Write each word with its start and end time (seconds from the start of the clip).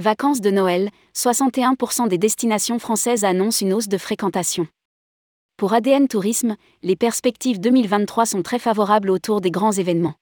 Vacances 0.00 0.40
de 0.40 0.50
Noël, 0.50 0.88
61% 1.14 2.08
des 2.08 2.16
destinations 2.16 2.78
françaises 2.78 3.22
annoncent 3.22 3.62
une 3.62 3.74
hausse 3.74 3.88
de 3.88 3.98
fréquentation. 3.98 4.66
Pour 5.58 5.74
ADN 5.74 6.08
Tourisme, 6.08 6.56
les 6.82 6.96
perspectives 6.96 7.60
2023 7.60 8.24
sont 8.24 8.42
très 8.42 8.58
favorables 8.58 9.10
autour 9.10 9.42
des 9.42 9.50
grands 9.50 9.72
événements. 9.72 10.14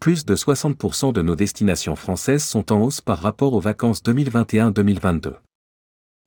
Plus 0.00 0.24
de 0.24 0.34
60% 0.34 1.12
de 1.12 1.20
nos 1.20 1.36
destinations 1.36 1.94
françaises 1.94 2.42
sont 2.42 2.72
en 2.72 2.80
hausse 2.80 3.02
par 3.02 3.18
rapport 3.18 3.52
aux 3.52 3.60
vacances 3.60 4.02
2021-2022. 4.02 5.34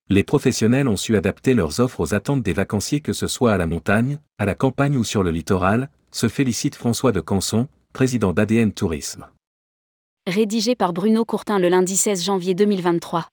Les 0.10 0.24
professionnels 0.24 0.88
ont 0.88 0.96
su 0.96 1.18
adapter 1.18 1.56
leurs 1.56 1.80
offres 1.80 2.02
aux 2.02 2.14
attentes 2.14 2.44
des 2.44 2.54
vacanciers 2.54 3.02
que 3.02 3.14
ce 3.14 3.26
soit 3.26 3.52
à 3.52 3.58
la 3.58 3.66
montagne, 3.66 4.20
à 4.38 4.46
la 4.46 4.54
campagne 4.54 4.96
ou 4.96 5.04
sur 5.04 5.24
le 5.24 5.32
littoral, 5.32 5.90
se 6.12 6.30
félicite 6.30 6.76
François 6.76 7.14
de 7.14 7.20
Canson, 7.20 7.68
président 7.94 8.32
d'ADN 8.32 8.72
Tourisme. 8.74 9.26
Rédigé 10.30 10.76
par 10.76 10.94
Bruno 10.94 11.26
Courtin 11.26 11.58
le 11.58 11.70
lundi 11.70 11.98
16 11.98 12.24
janvier 12.24 12.54
2023. 12.54 13.30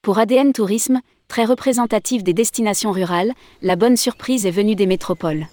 Pour 0.00 0.18
ADN 0.18 0.54
Tourisme, 0.54 1.00
très 1.28 1.44
représentatif 1.44 2.24
des 2.24 2.32
destinations 2.32 2.90
rurales, 2.90 3.34
la 3.60 3.76
bonne 3.76 3.98
surprise 3.98 4.46
est 4.46 4.50
venue 4.50 4.76
des 4.76 4.86
métropoles. 4.86 5.46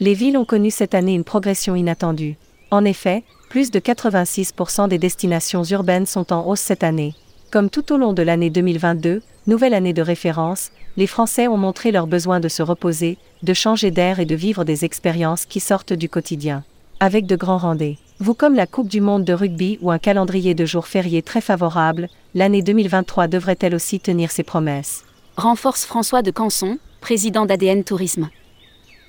Les 0.00 0.12
villes 0.12 0.36
ont 0.36 0.44
connu 0.44 0.70
cette 0.70 0.94
année 0.94 1.14
une 1.14 1.24
progression 1.24 1.74
inattendue. 1.74 2.36
En 2.70 2.84
effet, 2.84 3.24
plus 3.48 3.70
de 3.70 3.80
86% 3.80 4.88
des 4.88 4.98
destinations 4.98 5.64
urbaines 5.64 6.04
sont 6.04 6.30
en 6.30 6.46
hausse 6.46 6.60
cette 6.60 6.84
année. 6.84 7.14
Comme 7.54 7.70
tout 7.70 7.92
au 7.92 7.98
long 7.98 8.12
de 8.12 8.22
l'année 8.22 8.50
2022, 8.50 9.22
nouvelle 9.46 9.74
année 9.74 9.92
de 9.92 10.02
référence, 10.02 10.72
les 10.96 11.06
Français 11.06 11.46
ont 11.46 11.56
montré 11.56 11.92
leur 11.92 12.08
besoin 12.08 12.40
de 12.40 12.48
se 12.48 12.64
reposer, 12.64 13.16
de 13.44 13.54
changer 13.54 13.92
d'air 13.92 14.18
et 14.18 14.24
de 14.24 14.34
vivre 14.34 14.64
des 14.64 14.84
expériences 14.84 15.44
qui 15.46 15.60
sortent 15.60 15.92
du 15.92 16.08
quotidien. 16.08 16.64
Avec 16.98 17.26
de 17.26 17.36
grands 17.36 17.58
rendez 17.58 17.96
vous 18.18 18.34
comme 18.34 18.56
la 18.56 18.66
Coupe 18.66 18.88
du 18.88 19.00
Monde 19.00 19.22
de 19.22 19.32
rugby 19.32 19.78
ou 19.82 19.92
un 19.92 20.00
calendrier 20.00 20.56
de 20.56 20.64
jours 20.64 20.88
fériés 20.88 21.22
très 21.22 21.40
favorable, 21.40 22.08
l'année 22.34 22.62
2023 22.62 23.28
devrait 23.28 23.58
elle 23.60 23.76
aussi 23.76 24.00
tenir 24.00 24.32
ses 24.32 24.42
promesses. 24.42 25.04
Renforce 25.36 25.84
François 25.84 26.22
de 26.22 26.32
Canson, 26.32 26.78
président 27.00 27.46
d'ADN 27.46 27.84
Tourisme. 27.84 28.30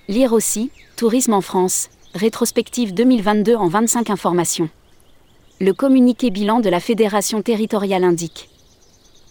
Lire 0.07 0.33
aussi, 0.33 0.69
Tourisme 0.97 1.33
en 1.33 1.41
France, 1.41 1.89
rétrospective 2.13 2.93
2022 2.93 3.55
en 3.55 3.69
25 3.69 4.11
informations. 4.11 4.69
Le 5.61 5.73
communiqué 5.73 6.31
bilan 6.31 6.59
de 6.59 6.67
la 6.67 6.81
Fédération 6.81 7.41
territoriale 7.41 8.03
indique. 8.03 8.49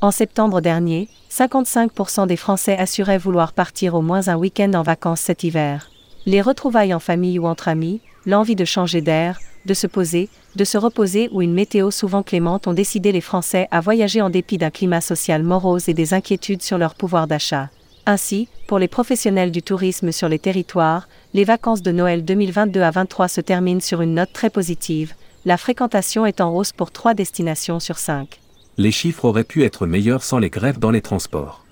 En 0.01 0.11
septembre 0.11 0.63
dernier, 0.63 1.11
55% 1.31 2.27
des 2.27 2.39
Français 2.39 2.79
assuraient 2.79 3.19
vouloir 3.19 3.53
partir 3.53 3.95
au 3.95 4.01
moins 4.01 4.29
un 4.29 4.37
week-end 4.37 4.73
en 4.73 4.83
vacances 4.83 5.21
cet 5.21 5.45
hiver. 5.45 5.91
Les 6.25 6.41
retrouvailles 6.41 6.95
en 6.95 6.99
famille 6.99 7.39
ou 7.39 7.47
entre 7.47 7.69
amis, 7.69 8.01
l'envie 8.25 8.57
de 8.57 8.65
changer 8.65 9.03
d'air, 9.03 9.39
de 9.67 9.75
se 9.75 9.87
poser, 9.87 10.31
de 10.57 10.65
se 10.65 10.79
reposer 10.79 11.29
ou 11.31 11.43
une 11.43 11.53
météo 11.53 11.91
souvent 11.91 12.23
clémente 12.23 12.67
ont 12.67 12.73
décidé 12.73 13.13
les 13.13 13.21
Français 13.21 13.69
à 13.71 13.83
voyager 13.83 14.23
en 14.23 14.31
dépit 14.31 14.57
d'un 14.57 14.71
climat 14.71 15.03
social 15.03 15.43
morose 15.43 15.91
et 15.91 15.95
des 15.95 16.15
inquiétudes 16.15 16.63
sur 16.63 16.79
leur 16.79 16.95
pouvoir 16.95 17.27
d'achat. 17.27 17.69
Ainsi, 18.07 18.49
pour 18.67 18.79
les 18.79 18.89
professionnels 18.89 19.51
du 19.51 19.63
tourisme 19.63 20.11
sur 20.11 20.31
les 20.31 20.39
territoires, 20.39 21.07
les 21.35 21.45
vacances 21.45 21.83
de 21.83 21.93
Noël 21.93 22.25
2022 22.25 22.81
à 22.81 22.91
23 22.91 23.29
se 23.29 23.43
terminent 23.43 23.81
sur 23.81 24.01
une 24.01 24.15
note 24.15 24.33
très 24.33 24.49
positive, 24.49 25.13
la 25.45 25.59
fréquentation 25.59 26.25
est 26.25 26.41
en 26.41 26.55
hausse 26.55 26.73
pour 26.73 26.91
trois 26.91 27.15
destinations 27.15 27.81
sur 27.81 27.99
cinq. 27.99 28.41
Les 28.79 28.91
chiffres 28.91 29.27
auraient 29.27 29.45
pu 29.45 29.63
être 29.63 29.87
meilleurs 29.87 30.23
sans 30.23 30.39
les 30.39 30.51
grèves 30.51 30.79
dans 30.79 30.91
les 30.91 31.03
transports. 31.03 31.65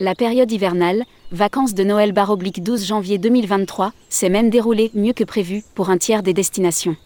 La 0.00 0.14
période 0.14 0.50
hivernale, 0.50 1.04
vacances 1.30 1.74
de 1.74 1.84
Noël 1.84 2.12
baroblique 2.12 2.62
12 2.62 2.84
janvier 2.86 3.18
2023, 3.18 3.92
s'est 4.08 4.28
même 4.28 4.50
déroulée 4.50 4.90
mieux 4.94 5.12
que 5.12 5.22
prévu 5.22 5.62
pour 5.74 5.90
un 5.90 5.98
tiers 5.98 6.24
des 6.24 6.34
destinations. 6.34 6.96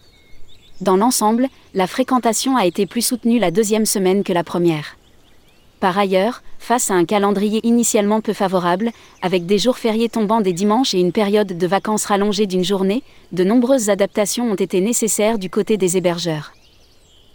Dans 0.81 0.97
l'ensemble, 0.97 1.47
la 1.75 1.85
fréquentation 1.85 2.57
a 2.57 2.65
été 2.65 2.85
plus 2.85 3.03
soutenue 3.03 3.39
la 3.39 3.51
deuxième 3.51 3.85
semaine 3.85 4.23
que 4.23 4.33
la 4.33 4.43
première. 4.43 4.97
Par 5.79 5.97
ailleurs, 5.99 6.41
face 6.57 6.89
à 6.89 6.95
un 6.95 7.05
calendrier 7.05 7.59
initialement 7.63 8.19
peu 8.19 8.33
favorable, 8.33 8.91
avec 9.21 9.45
des 9.45 9.59
jours 9.59 9.77
fériés 9.77 10.09
tombant 10.09 10.41
des 10.41 10.53
dimanches 10.53 10.95
et 10.95 10.99
une 10.99 11.11
période 11.11 11.55
de 11.55 11.67
vacances 11.67 12.05
rallongée 12.05 12.47
d'une 12.47 12.63
journée, 12.63 13.03
de 13.31 13.43
nombreuses 13.43 13.89
adaptations 13.89 14.49
ont 14.51 14.55
été 14.55 14.81
nécessaires 14.81 15.37
du 15.37 15.51
côté 15.51 15.77
des 15.77 15.95
hébergeurs. 15.95 16.53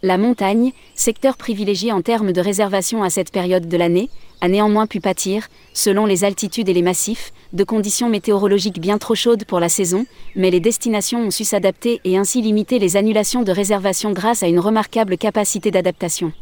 La 0.04 0.18
montagne, 0.18 0.72
secteur 0.96 1.36
privilégié 1.36 1.92
en 1.92 2.02
termes 2.02 2.32
de 2.32 2.40
réservation 2.40 3.04
à 3.04 3.10
cette 3.10 3.30
période 3.30 3.68
de 3.68 3.76
l'année, 3.76 4.10
a 4.40 4.48
néanmoins 4.48 4.88
pu 4.88 5.00
pâtir, 5.00 5.46
selon 5.72 6.04
les 6.04 6.24
altitudes 6.24 6.68
et 6.68 6.74
les 6.74 6.82
massifs, 6.82 7.32
de 7.52 7.62
conditions 7.62 8.08
météorologiques 8.08 8.80
bien 8.80 8.98
trop 8.98 9.14
chaudes 9.14 9.44
pour 9.44 9.60
la 9.60 9.68
saison, 9.68 10.04
mais 10.34 10.50
les 10.50 10.58
destinations 10.58 11.20
ont 11.20 11.30
su 11.30 11.44
s'adapter 11.44 12.00
et 12.02 12.16
ainsi 12.16 12.42
limiter 12.42 12.80
les 12.80 12.96
annulations 12.96 13.44
de 13.44 13.52
réservation 13.52 14.10
grâce 14.10 14.42
à 14.42 14.48
une 14.48 14.58
remarquable 14.58 15.16
capacité 15.16 15.70
d'adaptation. 15.70 16.32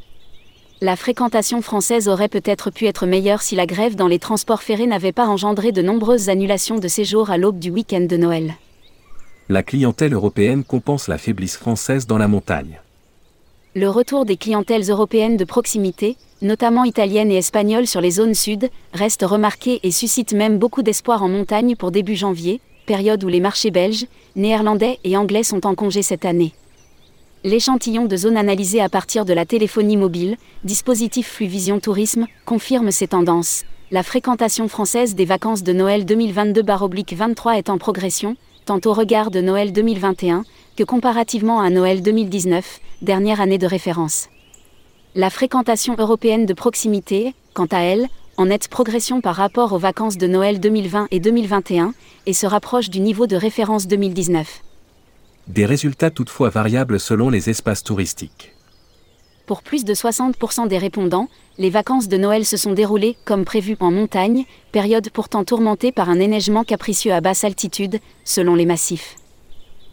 La 0.83 0.97
fréquentation 0.97 1.61
française 1.61 2.09
aurait 2.09 2.31
peut-être 2.31 2.71
pu 2.71 2.87
être 2.87 3.05
meilleure 3.05 3.43
si 3.43 3.55
la 3.55 3.67
grève 3.67 3.97
dans 3.97 4.07
les 4.07 4.19
transports 4.19 4.63
ferrés 4.63 4.87
n'avait 4.87 5.13
pas 5.13 5.27
engendré 5.27 5.73
de 5.73 5.83
nombreuses 5.83 6.31
annulations 6.31 6.79
de 6.79 6.89
séjours 6.89 7.29
à 7.29 7.37
l'aube 7.37 7.59
du 7.59 7.71
week-end 7.71 8.01
de 8.01 8.17
Noël. 8.17 8.55
La 9.51 9.63
clientèle 9.63 10.15
européenne 10.15 10.65
compense 10.65 11.07
la 11.07 11.19
faiblesse 11.19 11.59
française 11.59 12.07
dans 12.07 12.17
la 12.17 12.29
montagne. 12.29 12.81
Le 13.75 13.91
retour 13.91 14.25
des 14.25 14.39
clientèles 14.39 14.89
européennes 14.89 15.37
de 15.37 15.45
proximité, 15.45 16.17
notamment 16.41 16.85
italiennes 16.85 17.31
et 17.31 17.37
espagnoles 17.37 17.87
sur 17.87 18.01
les 18.01 18.13
zones 18.13 18.35
sud, 18.35 18.71
reste 18.95 19.23
remarqué 19.23 19.81
et 19.83 19.91
suscite 19.91 20.33
même 20.33 20.57
beaucoup 20.57 20.83
d'espoir 20.83 21.23
en 21.23 21.29
montagne 21.29 21.77
pour 21.77 21.91
début 21.91 22.17
janvier, 22.17 22.59
période 22.87 23.23
où 23.23 23.29
les 23.29 23.41
marchés 23.41 23.71
belges, 23.71 24.07
néerlandais 24.35 24.99
et 25.05 25.19
anglais 25.19 25.43
sont 25.43 25.67
en 25.67 25.75
congé 25.75 26.01
cette 26.01 26.25
année. 26.25 26.55
L'échantillon 27.43 28.05
de 28.05 28.17
zones 28.19 28.37
analysées 28.37 28.83
à 28.83 28.91
partir 28.91 29.25
de 29.25 29.33
la 29.33 29.47
téléphonie 29.47 29.97
mobile, 29.97 30.37
dispositif 30.65 31.27
Fluvision 31.27 31.81
Tourisme, 31.81 32.27
confirme 32.45 32.91
ces 32.91 33.09
tendances. 33.09 33.65
La 33.91 34.03
fréquentation 34.03 34.69
française 34.69 35.15
des 35.15 35.25
vacances 35.25 35.63
de 35.63 35.73
Noël 35.73 36.05
2022-23 36.05 37.57
est 37.57 37.71
en 37.71 37.79
progression, 37.79 38.37
tant 38.67 38.79
au 38.85 38.93
regard 38.93 39.31
de 39.31 39.41
Noël 39.41 39.73
2021 39.73 40.45
que 40.77 40.85
comparativement 40.85 41.63
à 41.63 41.71
Noël 41.71 42.03
2019, 42.03 42.79
dernière 43.01 43.41
année 43.41 43.59
de 43.59 43.67
référence. 43.67 44.29
La 45.15 45.31
fréquentation 45.31 45.97
européenne 45.99 46.45
de 46.45 46.53
proximité, 46.53 47.35
quant 47.55 47.69
à 47.71 47.79
elle, 47.79 48.09
en 48.37 48.47
nette 48.47 48.69
progression 48.69 49.23
par 49.23 49.37
rapport 49.37 49.73
aux 49.73 49.79
vacances 49.79 50.19
de 50.19 50.27
Noël 50.27 50.61
2020 50.61 51.09
et 51.11 51.21
2021, 51.21 51.95
et 52.27 52.35
se 52.35 52.47
rapproche 52.47 52.91
du 52.91 53.01
niveau 53.01 53.27
de 53.27 53.37
référence 53.37 53.87
2019. 53.87 54.61
Des 55.51 55.67
résultats 55.67 56.13
toutefois 56.13 56.49
variables 56.49 57.01
selon 57.01 57.29
les 57.29 57.51
espaces 57.51 57.83
touristiques. 57.83 58.55
Pour 59.47 59.65
plus 59.65 59.85
de 59.85 59.95
60% 59.95 60.69
des 60.69 60.79
répondants, 60.79 61.29
les 61.59 61.71
vacances 61.71 62.07
de 62.07 62.17
Noël 62.17 62.45
se 62.45 62.57
sont 62.57 62.73
déroulées 62.73 63.17
comme 63.25 63.45
prévu 63.45 63.77
en 63.81 63.91
montagne, 63.91 64.45
période 64.71 65.11
pourtant 65.11 65.43
tourmentée 65.43 65.91
par 65.91 66.09
un 66.09 66.21
éneigement 66.21 66.63
capricieux 66.63 67.13
à 67.13 67.21
basse 67.21 67.43
altitude, 67.43 67.99
selon 68.25 68.55
les 68.55 68.65
massifs. 68.65 69.17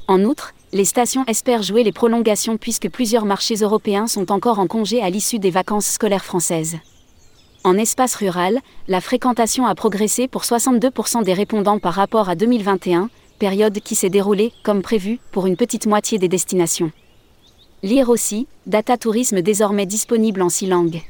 En 0.08 0.24
outre, 0.26 0.54
les 0.74 0.86
stations 0.86 1.26
espèrent 1.26 1.64
jouer 1.64 1.84
les 1.84 1.92
prolongations 1.92 2.58
puisque 2.58 2.92
plusieurs 2.92 3.26
marchés 3.26 3.56
européens 3.56 4.06
sont 4.06 4.32
encore 4.32 4.60
en 4.60 4.68
congé 4.68 5.02
à 5.02 5.10
l'issue 5.10 5.40
des 5.40 5.50
vacances 5.50 5.88
scolaires 5.88 6.24
françaises. 6.24 6.78
En 7.64 7.80
espace 7.80 8.14
rural, 8.14 8.60
la 8.88 9.02
fréquentation 9.02 9.66
a 9.66 9.74
progressé 9.74 10.28
pour 10.28 10.44
62% 10.44 11.24
des 11.24 11.34
répondants 11.34 11.80
par 11.80 11.96
rapport 11.96 12.30
à 12.30 12.36
2021, 12.36 13.10
période 13.38 13.80
qui 13.80 13.96
s'est 13.96 14.10
déroulée, 14.10 14.52
comme 14.64 14.82
prévu, 14.82 15.20
pour 15.32 15.48
une 15.48 15.56
petite 15.56 15.88
moitié 15.88 16.20
des 16.20 16.28
destinations. 16.28 16.92
Lire 17.84 18.10
aussi, 18.10 18.48
Data 18.66 18.98
Tourisme 18.98 19.42
désormais 19.42 19.86
disponible 19.86 20.42
en 20.42 20.50
six 20.50 20.68
langues. 20.68 21.02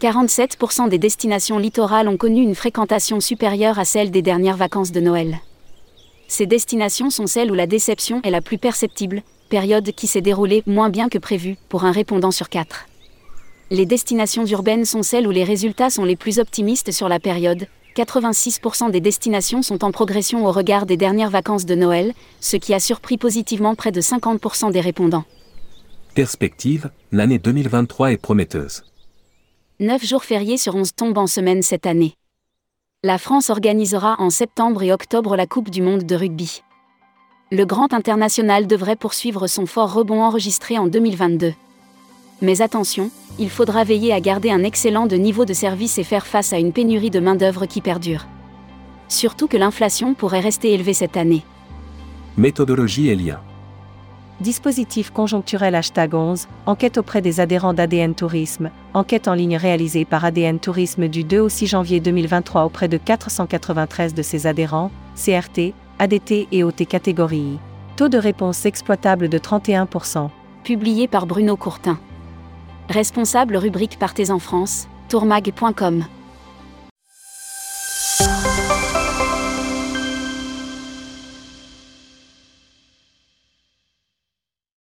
47% 0.00 0.88
des 0.88 0.98
destinations 0.98 1.58
littorales 1.58 2.08
ont 2.08 2.16
connu 2.16 2.42
une 2.42 2.54
fréquentation 2.54 3.18
supérieure 3.20 3.78
à 3.78 3.84
celle 3.84 4.10
des 4.10 4.22
dernières 4.22 4.56
vacances 4.56 4.92
de 4.92 5.00
Noël. 5.00 5.40
Ces 6.28 6.46
destinations 6.46 7.10
sont 7.10 7.26
celles 7.26 7.50
où 7.50 7.54
la 7.54 7.66
déception 7.66 8.20
est 8.22 8.30
la 8.30 8.42
plus 8.42 8.58
perceptible, 8.58 9.22
période 9.48 9.90
qui 9.92 10.06
s'est 10.06 10.20
déroulée 10.20 10.62
moins 10.66 10.90
bien 10.90 11.08
que 11.08 11.18
prévu 11.18 11.56
pour 11.68 11.84
un 11.84 11.90
répondant 11.90 12.30
sur 12.30 12.48
quatre. 12.48 12.86
Les 13.70 13.86
destinations 13.86 14.46
urbaines 14.46 14.84
sont 14.84 15.02
celles 15.02 15.26
où 15.26 15.30
les 15.30 15.44
résultats 15.44 15.90
sont 15.90 16.04
les 16.04 16.16
plus 16.16 16.38
optimistes 16.38 16.92
sur 16.92 17.08
la 17.08 17.18
période. 17.18 17.66
86% 17.98 18.90
des 18.90 19.00
destinations 19.00 19.62
sont 19.62 19.84
en 19.84 19.90
progression 19.90 20.46
au 20.46 20.52
regard 20.52 20.86
des 20.86 20.96
dernières 20.96 21.30
vacances 21.30 21.66
de 21.66 21.74
Noël, 21.74 22.14
ce 22.40 22.56
qui 22.56 22.74
a 22.74 22.80
surpris 22.80 23.18
positivement 23.18 23.74
près 23.74 23.92
de 23.92 24.00
50% 24.00 24.72
des 24.72 24.80
répondants. 24.80 25.24
Perspective, 26.14 26.90
l'année 27.12 27.38
2023 27.38 28.12
est 28.12 28.16
prometteuse. 28.16 28.84
9 29.80 30.04
jours 30.04 30.24
fériés 30.24 30.56
sur 30.56 30.74
11 30.74 30.94
tombent 30.94 31.18
en 31.18 31.26
semaine 31.26 31.62
cette 31.62 31.86
année 31.86 32.14
la 33.04 33.16
France 33.16 33.48
organisera 33.48 34.16
en 34.18 34.28
septembre 34.28 34.82
et 34.82 34.92
octobre 34.92 35.36
la 35.36 35.46
Coupe 35.46 35.70
du 35.70 35.82
Monde 35.82 36.02
de 36.02 36.16
rugby. 36.16 36.64
Le 37.52 37.64
Grand 37.64 37.92
International 37.94 38.66
devrait 38.66 38.96
poursuivre 38.96 39.46
son 39.46 39.66
fort 39.66 39.92
rebond 39.92 40.20
enregistré 40.20 40.78
en 40.78 40.88
2022. 40.88 41.54
Mais 42.40 42.62
attention, 42.62 43.10
il 43.38 43.50
faudra 43.50 43.84
veiller 43.84 44.12
à 44.12 44.20
garder 44.20 44.50
un 44.50 44.62
excellent 44.62 45.06
de 45.06 45.16
niveau 45.16 45.44
de 45.44 45.52
service 45.52 45.98
et 45.98 46.04
faire 46.04 46.26
face 46.26 46.52
à 46.52 46.58
une 46.58 46.72
pénurie 46.72 47.10
de 47.10 47.20
main-d'œuvre 47.20 47.66
qui 47.66 47.80
perdure. 47.80 48.26
Surtout 49.08 49.48
que 49.48 49.56
l'inflation 49.56 50.14
pourrait 50.14 50.40
rester 50.40 50.72
élevée 50.72 50.94
cette 50.94 51.16
année. 51.16 51.44
Méthodologie 52.36 53.08
et 53.08 53.16
liens. 53.16 53.40
Dispositif 54.40 55.10
conjoncturel 55.10 55.74
hashtag 55.74 56.14
11, 56.14 56.46
enquête 56.66 56.96
auprès 56.96 57.20
des 57.20 57.40
adhérents 57.40 57.74
d'ADN 57.74 58.14
Tourisme, 58.14 58.70
enquête 58.94 59.26
en 59.26 59.34
ligne 59.34 59.56
réalisée 59.56 60.04
par 60.04 60.24
ADN 60.24 60.60
Tourisme 60.60 61.08
du 61.08 61.24
2 61.24 61.40
au 61.40 61.48
6 61.48 61.66
janvier 61.66 61.98
2023 61.98 62.64
auprès 62.64 62.86
de 62.86 62.98
493 62.98 64.14
de 64.14 64.22
ses 64.22 64.46
adhérents, 64.46 64.92
CRT, 65.16 65.74
ADT 65.98 66.46
et 66.52 66.62
OT 66.62 66.86
catégorie. 66.86 67.58
Taux 67.96 68.08
de 68.08 68.18
réponse 68.18 68.64
exploitable 68.64 69.28
de 69.28 69.38
31%. 69.38 70.28
Publié 70.62 71.08
par 71.08 71.26
Bruno 71.26 71.56
Courtin. 71.56 71.98
Responsable 72.88 73.58
rubrique 73.58 73.98
Partez 73.98 74.30
en 74.30 74.38
France, 74.38 74.88
tourmag.com. 75.10 76.04